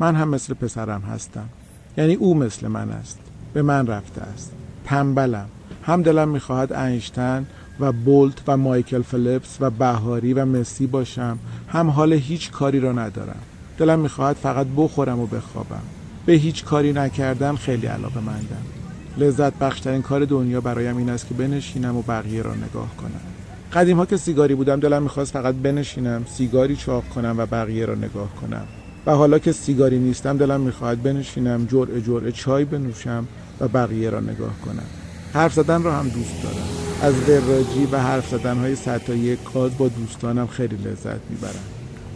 من 0.00 0.16
هم 0.16 0.28
مثل 0.28 0.54
پسرم 0.54 1.00
هستم. 1.00 1.48
یعنی 1.96 2.14
او 2.14 2.34
مثل 2.34 2.68
من 2.68 2.90
است. 2.90 3.18
به 3.54 3.62
من 3.62 3.86
رفته 3.86 4.22
است. 4.22 4.52
تنبلم. 4.84 5.46
هم 5.82 6.02
دلم 6.02 6.28
می‌خواهد 6.28 6.72
انشتن 6.72 7.46
و 7.80 7.92
بولت 7.92 8.42
و 8.46 8.56
مایکل 8.56 9.02
فلیپس 9.02 9.56
و 9.60 9.70
بهاری 9.70 10.34
و 10.34 10.44
مسی 10.44 10.86
باشم. 10.86 11.38
هم 11.68 11.90
حال 11.90 12.12
هیچ 12.12 12.50
کاری 12.50 12.80
را 12.80 12.92
ندارم. 12.92 13.40
دلم 13.78 13.98
می‌خواهد 13.98 14.36
فقط 14.36 14.66
بخورم 14.76 15.20
و 15.20 15.26
بخوابم. 15.26 15.82
به 16.26 16.32
هیچ 16.32 16.64
کاری 16.64 16.92
نکردن 16.92 17.56
خیلی 17.56 17.86
علاقه 17.86 18.20
مندم. 18.20 18.62
لذت 19.18 19.54
بخشترین 19.54 20.02
کار 20.02 20.24
دنیا 20.24 20.60
برایم 20.60 20.96
این 20.96 21.10
است 21.10 21.28
که 21.28 21.34
بنشینم 21.34 21.96
و 21.96 22.02
بقیه 22.02 22.42
را 22.42 22.54
نگاه 22.54 22.96
کنم. 22.96 23.20
قدیم 23.72 23.96
ها 23.96 24.06
که 24.06 24.16
سیگاری 24.16 24.54
بودم 24.54 24.80
دلم 24.80 25.02
می‌خواست 25.02 25.32
فقط 25.32 25.54
بنشینم 25.54 26.24
سیگاری 26.28 26.76
چاق 26.76 27.04
کنم 27.08 27.34
و 27.38 27.46
بقیه 27.46 27.86
را 27.86 27.94
نگاه 27.94 28.28
کنم. 28.34 28.66
و 29.06 29.10
حالا 29.10 29.38
که 29.38 29.52
سیگاری 29.52 29.98
نیستم 29.98 30.36
دلم 30.36 30.60
می‌خواهد 30.60 31.02
بنشینم 31.02 31.66
جرعه 31.66 32.00
جرعه 32.00 32.32
چای 32.32 32.64
بنوشم 32.64 33.28
و 33.60 33.68
بقیه 33.68 34.10
را 34.10 34.20
نگاه 34.20 34.58
کنم. 34.64 34.86
حرف 35.34 35.54
زدن 35.54 35.82
را 35.82 35.92
هم 35.92 36.08
دوست 36.08 36.42
دارم. 36.42 36.68
از 37.02 37.14
وراجی 37.28 37.86
و 37.92 37.98
حرف 37.98 38.28
زدن 38.28 38.58
های 38.58 38.76
سطح 38.76 39.12
یک 39.12 39.42
کاز 39.42 39.78
با 39.78 39.88
دوستانم 39.88 40.46
خیلی 40.46 40.76
لذت 40.76 41.20
می‌برم. 41.30 41.64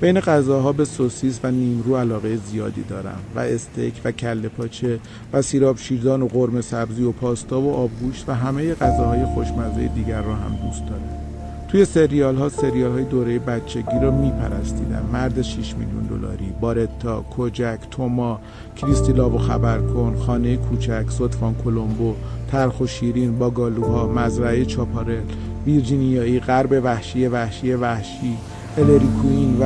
بین 0.01 0.21
غذاها 0.21 0.73
به 0.73 0.85
سوسیس 0.85 1.41
و 1.43 1.51
نیمرو 1.51 1.97
علاقه 1.97 2.37
زیادی 2.37 2.83
دارم 2.83 3.21
و 3.35 3.39
استیک 3.39 4.01
و 4.05 4.13
کله 4.13 4.49
پاچه 4.49 5.01
و 5.33 5.43
سیراب 5.43 5.79
شیردان 5.79 6.23
و 6.23 6.29
قرمه 6.29 6.61
سبزی 6.61 7.05
و 7.05 7.13
پاستا 7.13 7.61
و 7.61 7.75
آبگوشت 7.75 8.29
و 8.29 8.33
همه 8.33 8.75
غذاهای 8.75 9.25
خوشمزه 9.25 9.89
دیگر 9.89 10.23
را 10.23 10.35
هم 10.35 10.57
دوست 10.57 10.87
دارم. 10.87 11.26
توی 11.69 11.85
سریال 11.85 12.37
ها 12.37 12.49
سریال 12.49 12.93
های 12.93 13.05
دوره 13.05 13.39
بچگی 13.39 13.99
رو 14.03 14.11
میپرستیدم 14.11 15.03
مرد 15.13 15.43
6 15.43 15.75
میلیون 15.75 16.03
دلاری 16.03 16.53
بارتا 16.61 17.21
کوجک 17.21 17.79
توما 17.91 18.41
کریستیلا 18.77 19.31
و 19.31 19.39
خبر 19.39 19.79
کن 19.79 20.17
خانه 20.17 20.57
کوچک 20.57 21.05
صدفان 21.09 21.55
کلمبو 21.65 22.15
ترخ 22.53 22.81
و 22.81 22.87
شیرین 22.87 23.39
با 23.39 23.51
گالوها 23.51 24.07
مزرعه 24.07 24.65
چاپارل 24.65 25.23
ویرجینیایی 25.67 26.41
غرب 26.41 26.81
وحشی 26.85 27.27
وحشی 27.27 27.73
وحشی 27.73 28.37
هلری 28.77 29.09
کوین 29.23 29.57
و 29.61 29.65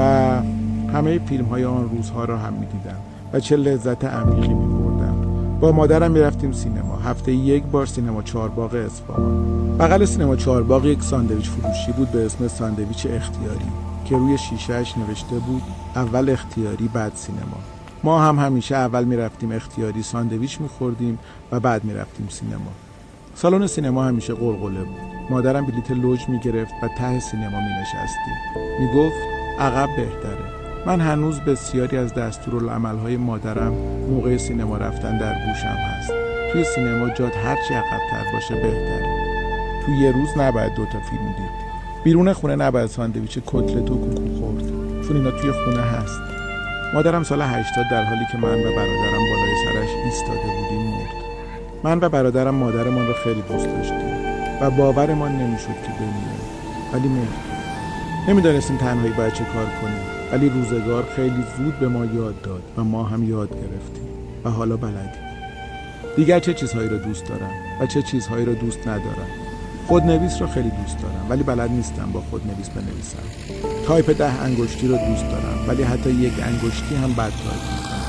همه 0.92 1.18
فیلم 1.18 1.44
های 1.44 1.64
آن 1.64 1.90
روزها 1.90 2.24
را 2.24 2.38
هم 2.38 2.52
می 2.52 2.66
دیدم 2.66 2.98
و 3.32 3.40
چه 3.40 3.56
لذت 3.56 4.04
عمیقی 4.04 4.48
می 4.48 4.54
بردم 4.54 4.79
با 5.60 5.72
مادرم 5.72 6.10
می 6.10 6.20
رفتیم 6.20 6.52
سینما. 6.52 6.96
هفته 6.96 7.32
یک 7.32 7.64
بار 7.64 7.86
سینما 7.86 8.22
چهارباغ 8.22 8.74
اصفهان 8.74 9.78
بغل 9.78 10.04
سینما 10.04 10.36
چهارباغ 10.36 10.84
یک 10.84 11.02
ساندویچ 11.02 11.50
فروشی 11.50 11.92
بود 11.92 12.10
به 12.10 12.26
اسم 12.26 12.48
ساندویچ 12.48 13.06
اختیاری 13.10 13.70
که 14.04 14.16
روی 14.16 14.38
شیشهش 14.38 14.94
نوشته 14.98 15.38
بود 15.38 15.62
اول 15.96 16.30
اختیاری 16.30 16.88
بعد 16.88 17.12
سینما. 17.14 17.56
ما 18.04 18.22
هم 18.22 18.38
همیشه 18.38 18.76
اول 18.76 19.04
می 19.04 19.16
رفتیم 19.16 19.52
اختیاری 19.52 20.02
ساندویچ 20.02 20.60
می 20.60 20.68
خوردیم 20.68 21.18
و 21.52 21.60
بعد 21.60 21.84
می 21.84 21.94
رفتیم 21.94 22.26
سینما. 22.30 22.70
سالن 23.34 23.66
سینما 23.66 24.04
همیشه 24.04 24.34
قلقله 24.34 24.84
بود. 24.84 25.30
مادرم 25.30 25.66
بلیت 25.66 25.90
لوج 25.90 26.28
می 26.28 26.38
گرفت 26.38 26.72
و 26.82 26.88
ته 26.98 27.20
سینما 27.20 27.60
می 27.60 27.72
نشستیم 27.80 28.34
می 28.80 28.86
گفت 28.86 29.16
عقب 29.58 29.88
بهتره. 29.96 30.59
من 30.86 31.00
هنوز 31.00 31.40
بسیاری 31.40 31.96
از 31.96 32.14
دستورالعملهای 32.14 33.16
مادرم 33.16 33.72
موقع 34.10 34.36
سینما 34.36 34.76
رفتن 34.76 35.18
در 35.18 35.34
گوشم 35.34 35.66
هست. 35.66 36.12
توی 36.52 36.64
سینما 36.64 37.08
جاد 37.08 37.32
هرچی 37.44 37.74
عقبتر 37.74 38.32
باشه 38.32 38.54
بهتره. 38.54 39.16
توی 39.86 39.96
یه 39.96 40.12
روز 40.12 40.28
نباید 40.38 40.74
دوتا 40.74 41.00
فیلم 41.10 41.26
دید. 41.26 41.70
بیرون 42.04 42.32
خونه 42.32 42.56
نباید 42.56 42.86
ساندویچ 42.86 43.38
کتلت 43.46 43.90
و 43.90 43.94
کوکو 43.94 44.40
خورد 44.40 44.64
چون 45.06 45.16
اینا 45.16 45.30
توی 45.30 45.52
خونه 45.52 45.82
هست. 45.82 46.20
مادرم 46.94 47.22
سال 47.22 47.42
80 47.42 47.64
در 47.90 48.04
حالی 48.04 48.26
که 48.32 48.38
من 48.38 48.60
و 48.60 48.76
برادرم 48.76 49.20
بالای 49.30 49.54
سرش 49.64 49.88
ایستاده 50.04 50.40
بودیم 50.40 50.86
مرد. 50.86 51.14
من 51.84 51.98
و 52.00 52.08
برادرم 52.08 52.54
مادرمان 52.54 53.06
را 53.06 53.14
خیلی 53.14 53.42
دوست 53.42 53.66
داشتیم 53.66 54.10
و 54.60 54.70
باورمان 54.70 55.32
نمی‌شد 55.32 55.66
که 55.66 55.92
بمیره 55.98 56.40
ولی 56.92 57.08
مرد. 57.08 57.34
نمی‌دانستیم 58.28 58.76
تنهایی 58.76 59.12
باید 59.12 59.32
چه 59.32 59.44
کار 59.44 59.66
کنیم. 59.82 60.19
ولی 60.32 60.48
روزگار 60.48 61.04
خیلی 61.16 61.44
زود 61.58 61.78
به 61.78 61.88
ما 61.88 62.04
یاد 62.04 62.42
داد 62.42 62.62
و 62.76 62.84
ما 62.84 63.04
هم 63.04 63.28
یاد 63.28 63.48
گرفتیم 63.48 64.08
و 64.44 64.50
حالا 64.50 64.76
بلدیم. 64.76 65.30
دیگر 66.16 66.40
چه 66.40 66.54
چیزهایی 66.54 66.88
را 66.88 66.96
دوست 66.96 67.24
دارم 67.24 67.50
و 67.80 67.86
چه 67.86 68.02
چیزهایی 68.02 68.44
را 68.44 68.52
دوست 68.52 68.80
ندارم؟ 68.88 69.28
خودنویس 69.86 70.40
را 70.40 70.46
خیلی 70.46 70.70
دوست 70.70 70.98
دارم 71.02 71.26
ولی 71.30 71.42
بلد 71.42 71.70
نیستم 71.70 72.10
با 72.12 72.20
خودنویس 72.20 72.68
بنویسم. 72.68 73.18
تایپ 73.86 74.18
ده 74.18 74.42
انگشتی 74.42 74.88
را 74.88 74.96
دوست 74.96 75.30
دارم 75.30 75.68
ولی 75.68 75.82
حتی 75.82 76.10
یک 76.10 76.32
انگشتی 76.42 76.94
هم 76.94 77.12
بد 77.12 77.16
تایپ 77.16 77.62
می‌کنم. 77.76 78.00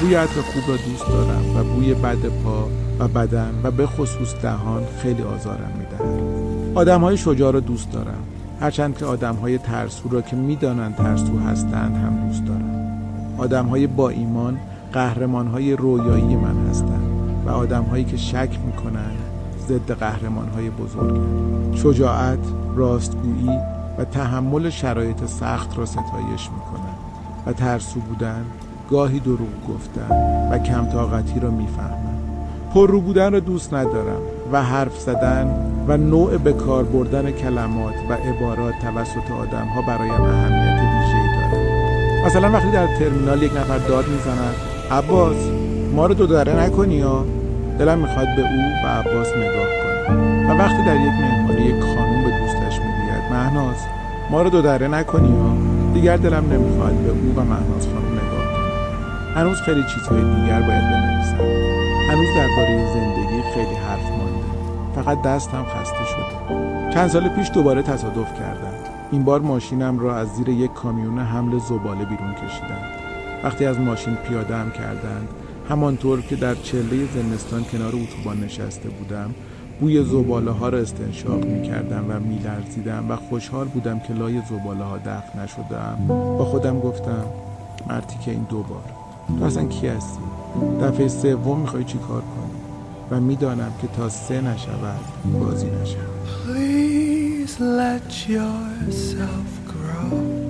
بوی 0.00 0.14
عطر 0.14 0.40
خوب 0.40 0.62
را 0.68 0.76
دوست 0.76 1.08
دارم 1.08 1.56
و 1.56 1.64
بوی 1.64 1.94
بد 1.94 2.26
پا 2.44 2.68
و 2.98 3.08
بدن 3.08 3.60
و 3.62 3.70
به 3.70 3.86
خصوص 3.86 4.34
دهان 4.42 4.82
خیلی 5.02 5.22
آزارم 5.22 5.72
می‌دهد. 5.78 6.78
آدم 6.78 7.00
های 7.00 7.16
شجاع 7.16 7.52
را 7.52 7.60
دوست 7.60 7.92
دارم. 7.92 8.24
هرچند 8.62 8.98
که 8.98 9.04
آدم 9.04 9.34
های 9.34 9.58
ترسو 9.58 10.08
را 10.08 10.22
که 10.22 10.36
می‌دانند 10.36 10.96
ترسو 10.96 11.38
هستند 11.38 11.96
هم 11.96 12.26
دوست 12.26 12.44
دارم 12.44 13.02
آدم 13.38 13.66
های 13.66 13.86
با 13.86 14.08
ایمان 14.08 14.58
قهرمان 14.92 15.46
های 15.46 15.76
رویایی 15.76 16.36
من 16.36 16.66
هستند 16.70 17.02
و 17.46 17.50
آدم 17.50 17.82
هایی 17.82 18.04
که 18.04 18.16
شک 18.16 18.58
می‌کنند 18.66 19.16
ضد 19.68 19.92
قهرمان 19.92 20.48
های 20.48 20.70
بزرگ. 20.70 21.20
شجاعت، 21.74 22.38
راستگویی 22.76 23.58
و 23.98 24.04
تحمل 24.04 24.70
شرایط 24.70 25.26
سخت 25.26 25.78
را 25.78 25.86
ستایش 25.86 26.50
می‌کنند 26.50 26.98
و 27.46 27.52
ترسو 27.52 28.00
بودن 28.00 28.44
گاهی 28.90 29.20
دروغ 29.20 29.68
گفتن 29.68 30.08
و 30.52 30.58
کم 30.58 30.86
طاقتی 30.86 31.40
را 31.40 31.50
می‌فهمند. 31.50 32.22
پررو 32.74 33.00
بودن 33.00 33.32
را 33.32 33.40
دوست 33.40 33.74
ندارم. 33.74 34.22
و 34.52 34.62
حرف 34.62 34.98
زدن 34.98 35.54
و 35.88 35.96
نوع 35.96 36.36
به 36.36 36.52
کار 36.52 36.84
بردن 36.84 37.30
کلمات 37.30 37.94
و 38.10 38.12
عبارات 38.12 38.74
توسط 38.82 39.30
آدم 39.40 39.66
ها 39.66 39.82
برایم 39.82 40.22
اهمیت 40.22 40.80
ویژه‌ای 40.80 41.28
دارد. 41.34 42.26
مثلا 42.26 42.50
وقتی 42.50 42.70
در 42.70 42.86
ترمینال 42.86 43.42
یک 43.42 43.52
نفر 43.56 43.78
داد 43.78 44.04
می‌زند 44.08 44.54
عباس 44.90 45.36
ما 45.94 46.06
رو 46.06 46.14
دو 46.14 46.26
دره 46.26 46.64
نکنی 46.64 46.94
یا؟ 46.94 47.24
دلم 47.78 47.98
می‌خواد 47.98 48.26
به 48.36 48.42
او 48.42 48.62
و 48.84 48.88
عباس 48.88 49.28
نگاه 49.28 49.68
کنم. 50.06 50.50
و 50.50 50.58
وقتی 50.58 50.82
در 50.86 50.96
یک 50.96 51.12
مهمانی 51.20 51.60
یک 51.60 51.80
خانوم 51.80 52.24
به 52.24 52.30
دوستش 52.30 52.78
می‌گوید 52.78 53.32
مهناز 53.32 53.76
ما 54.30 54.42
رو 54.42 54.50
دو 54.50 54.62
دره 54.62 54.88
نکنی 54.88 55.28
یا؟ 55.28 55.92
دیگر 55.94 56.16
دلم 56.16 56.44
نمی‌خواد 56.52 56.92
به 56.92 57.10
او 57.10 57.34
و 57.36 57.40
مهناز 57.40 57.86
خانوم 57.86 58.12
نگاه 58.12 58.44
کنم. 58.52 59.34
هنوز 59.34 59.56
خیلی 59.56 59.82
چیزهای 59.82 60.20
دیگر 60.20 60.60
باید 60.60 60.82
بنویسم. 60.82 61.36
هنوز 62.10 62.28
درباره 62.36 62.86
زندگی 62.94 63.42
خیلی 63.54 63.74
فقط 64.94 65.22
دستم 65.22 65.64
خسته 65.64 66.04
شده. 66.04 66.90
چند 66.94 67.10
سال 67.10 67.28
پیش 67.28 67.50
دوباره 67.50 67.82
تصادف 67.82 68.38
کردم. 68.38 68.74
این 69.12 69.24
بار 69.24 69.40
ماشینم 69.40 69.98
را 69.98 70.16
از 70.16 70.28
زیر 70.28 70.48
یک 70.48 70.72
کامیون 70.72 71.18
حمل 71.18 71.58
زباله 71.58 72.04
بیرون 72.04 72.34
کشیدند. 72.34 73.02
وقتی 73.44 73.64
از 73.66 73.80
ماشین 73.80 74.14
پیاده 74.14 74.56
هم 74.56 74.70
کردند 74.70 75.28
همانطور 75.68 76.20
که 76.20 76.36
در 76.36 76.54
چله 76.54 77.06
زمستان 77.14 77.64
کنار 77.64 77.92
اتوبان 77.96 78.40
نشسته 78.44 78.88
بودم 78.88 79.34
بوی 79.80 80.04
زباله 80.04 80.50
ها 80.50 80.68
را 80.68 80.78
استنشاق 80.78 81.44
می 81.44 81.62
کردم 81.62 82.04
و 82.08 82.20
می 82.20 82.38
لرزیدم 82.38 83.04
و 83.08 83.16
خوشحال 83.16 83.66
بودم 83.68 83.98
که 83.98 84.14
لای 84.14 84.42
زباله 84.50 84.84
ها 84.84 84.98
دفن 84.98 85.42
نشدم 85.42 85.98
با 86.08 86.44
خودم 86.44 86.80
گفتم 86.80 87.24
مرتی 87.88 88.18
که 88.24 88.30
این 88.30 88.46
دو 88.48 88.62
بار 88.62 88.84
تو 89.38 89.44
اصلا 89.44 89.64
کی 89.64 89.86
هستی؟ 89.86 90.22
دفعه 90.82 91.08
سوم 91.08 91.60
می‌خوای 91.60 91.84
چی 91.84 91.98
کار 91.98 92.20
کنی؟ 92.20 92.61
و 93.12 93.20
می‌دانم 93.20 93.72
که 93.82 93.88
تا 93.88 94.08
سه 94.08 94.40
نشود 94.40 95.00
بازی 95.40 95.66
نشود 95.66 96.12
Please 96.46 97.60
let 97.60 98.28
yourself 98.28 99.50
grow. 99.72 100.41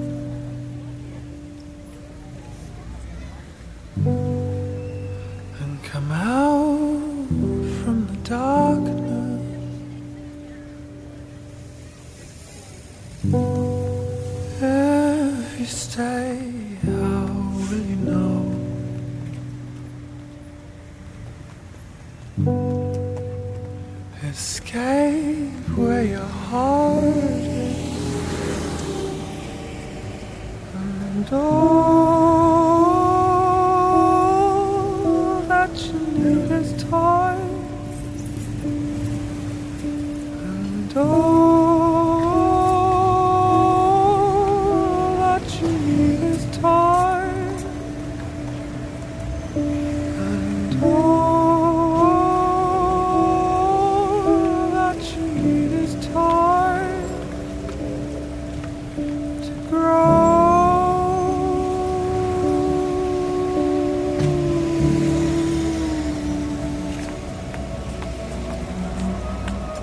And 31.30 32.11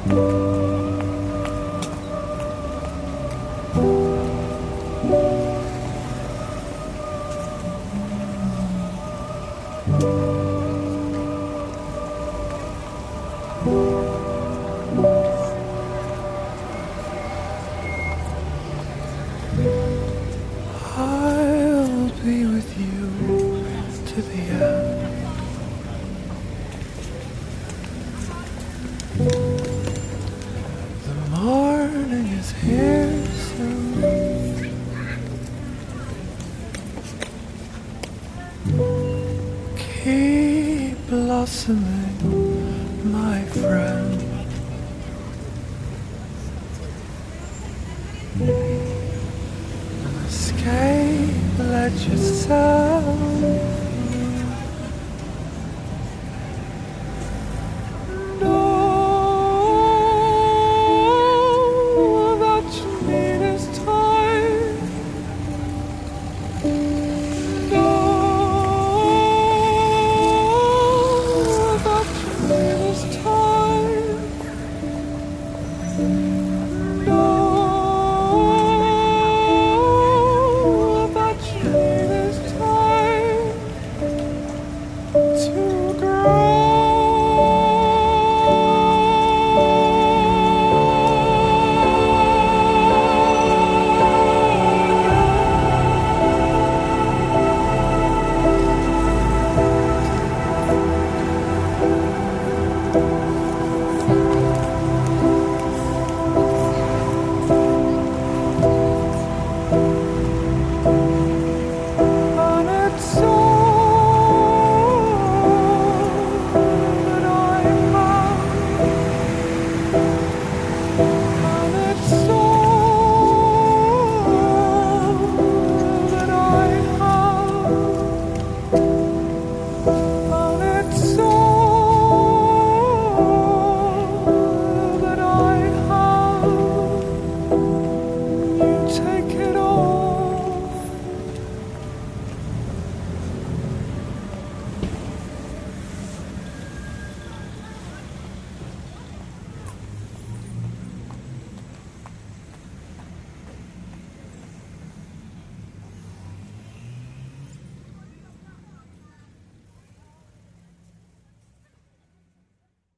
Música 0.05 0.68
blossoming, 41.09 43.11
my 43.11 43.43
friend. 43.45 44.21
Escape, 50.27 51.57
let 51.57 51.91
yourself. 52.07 52.88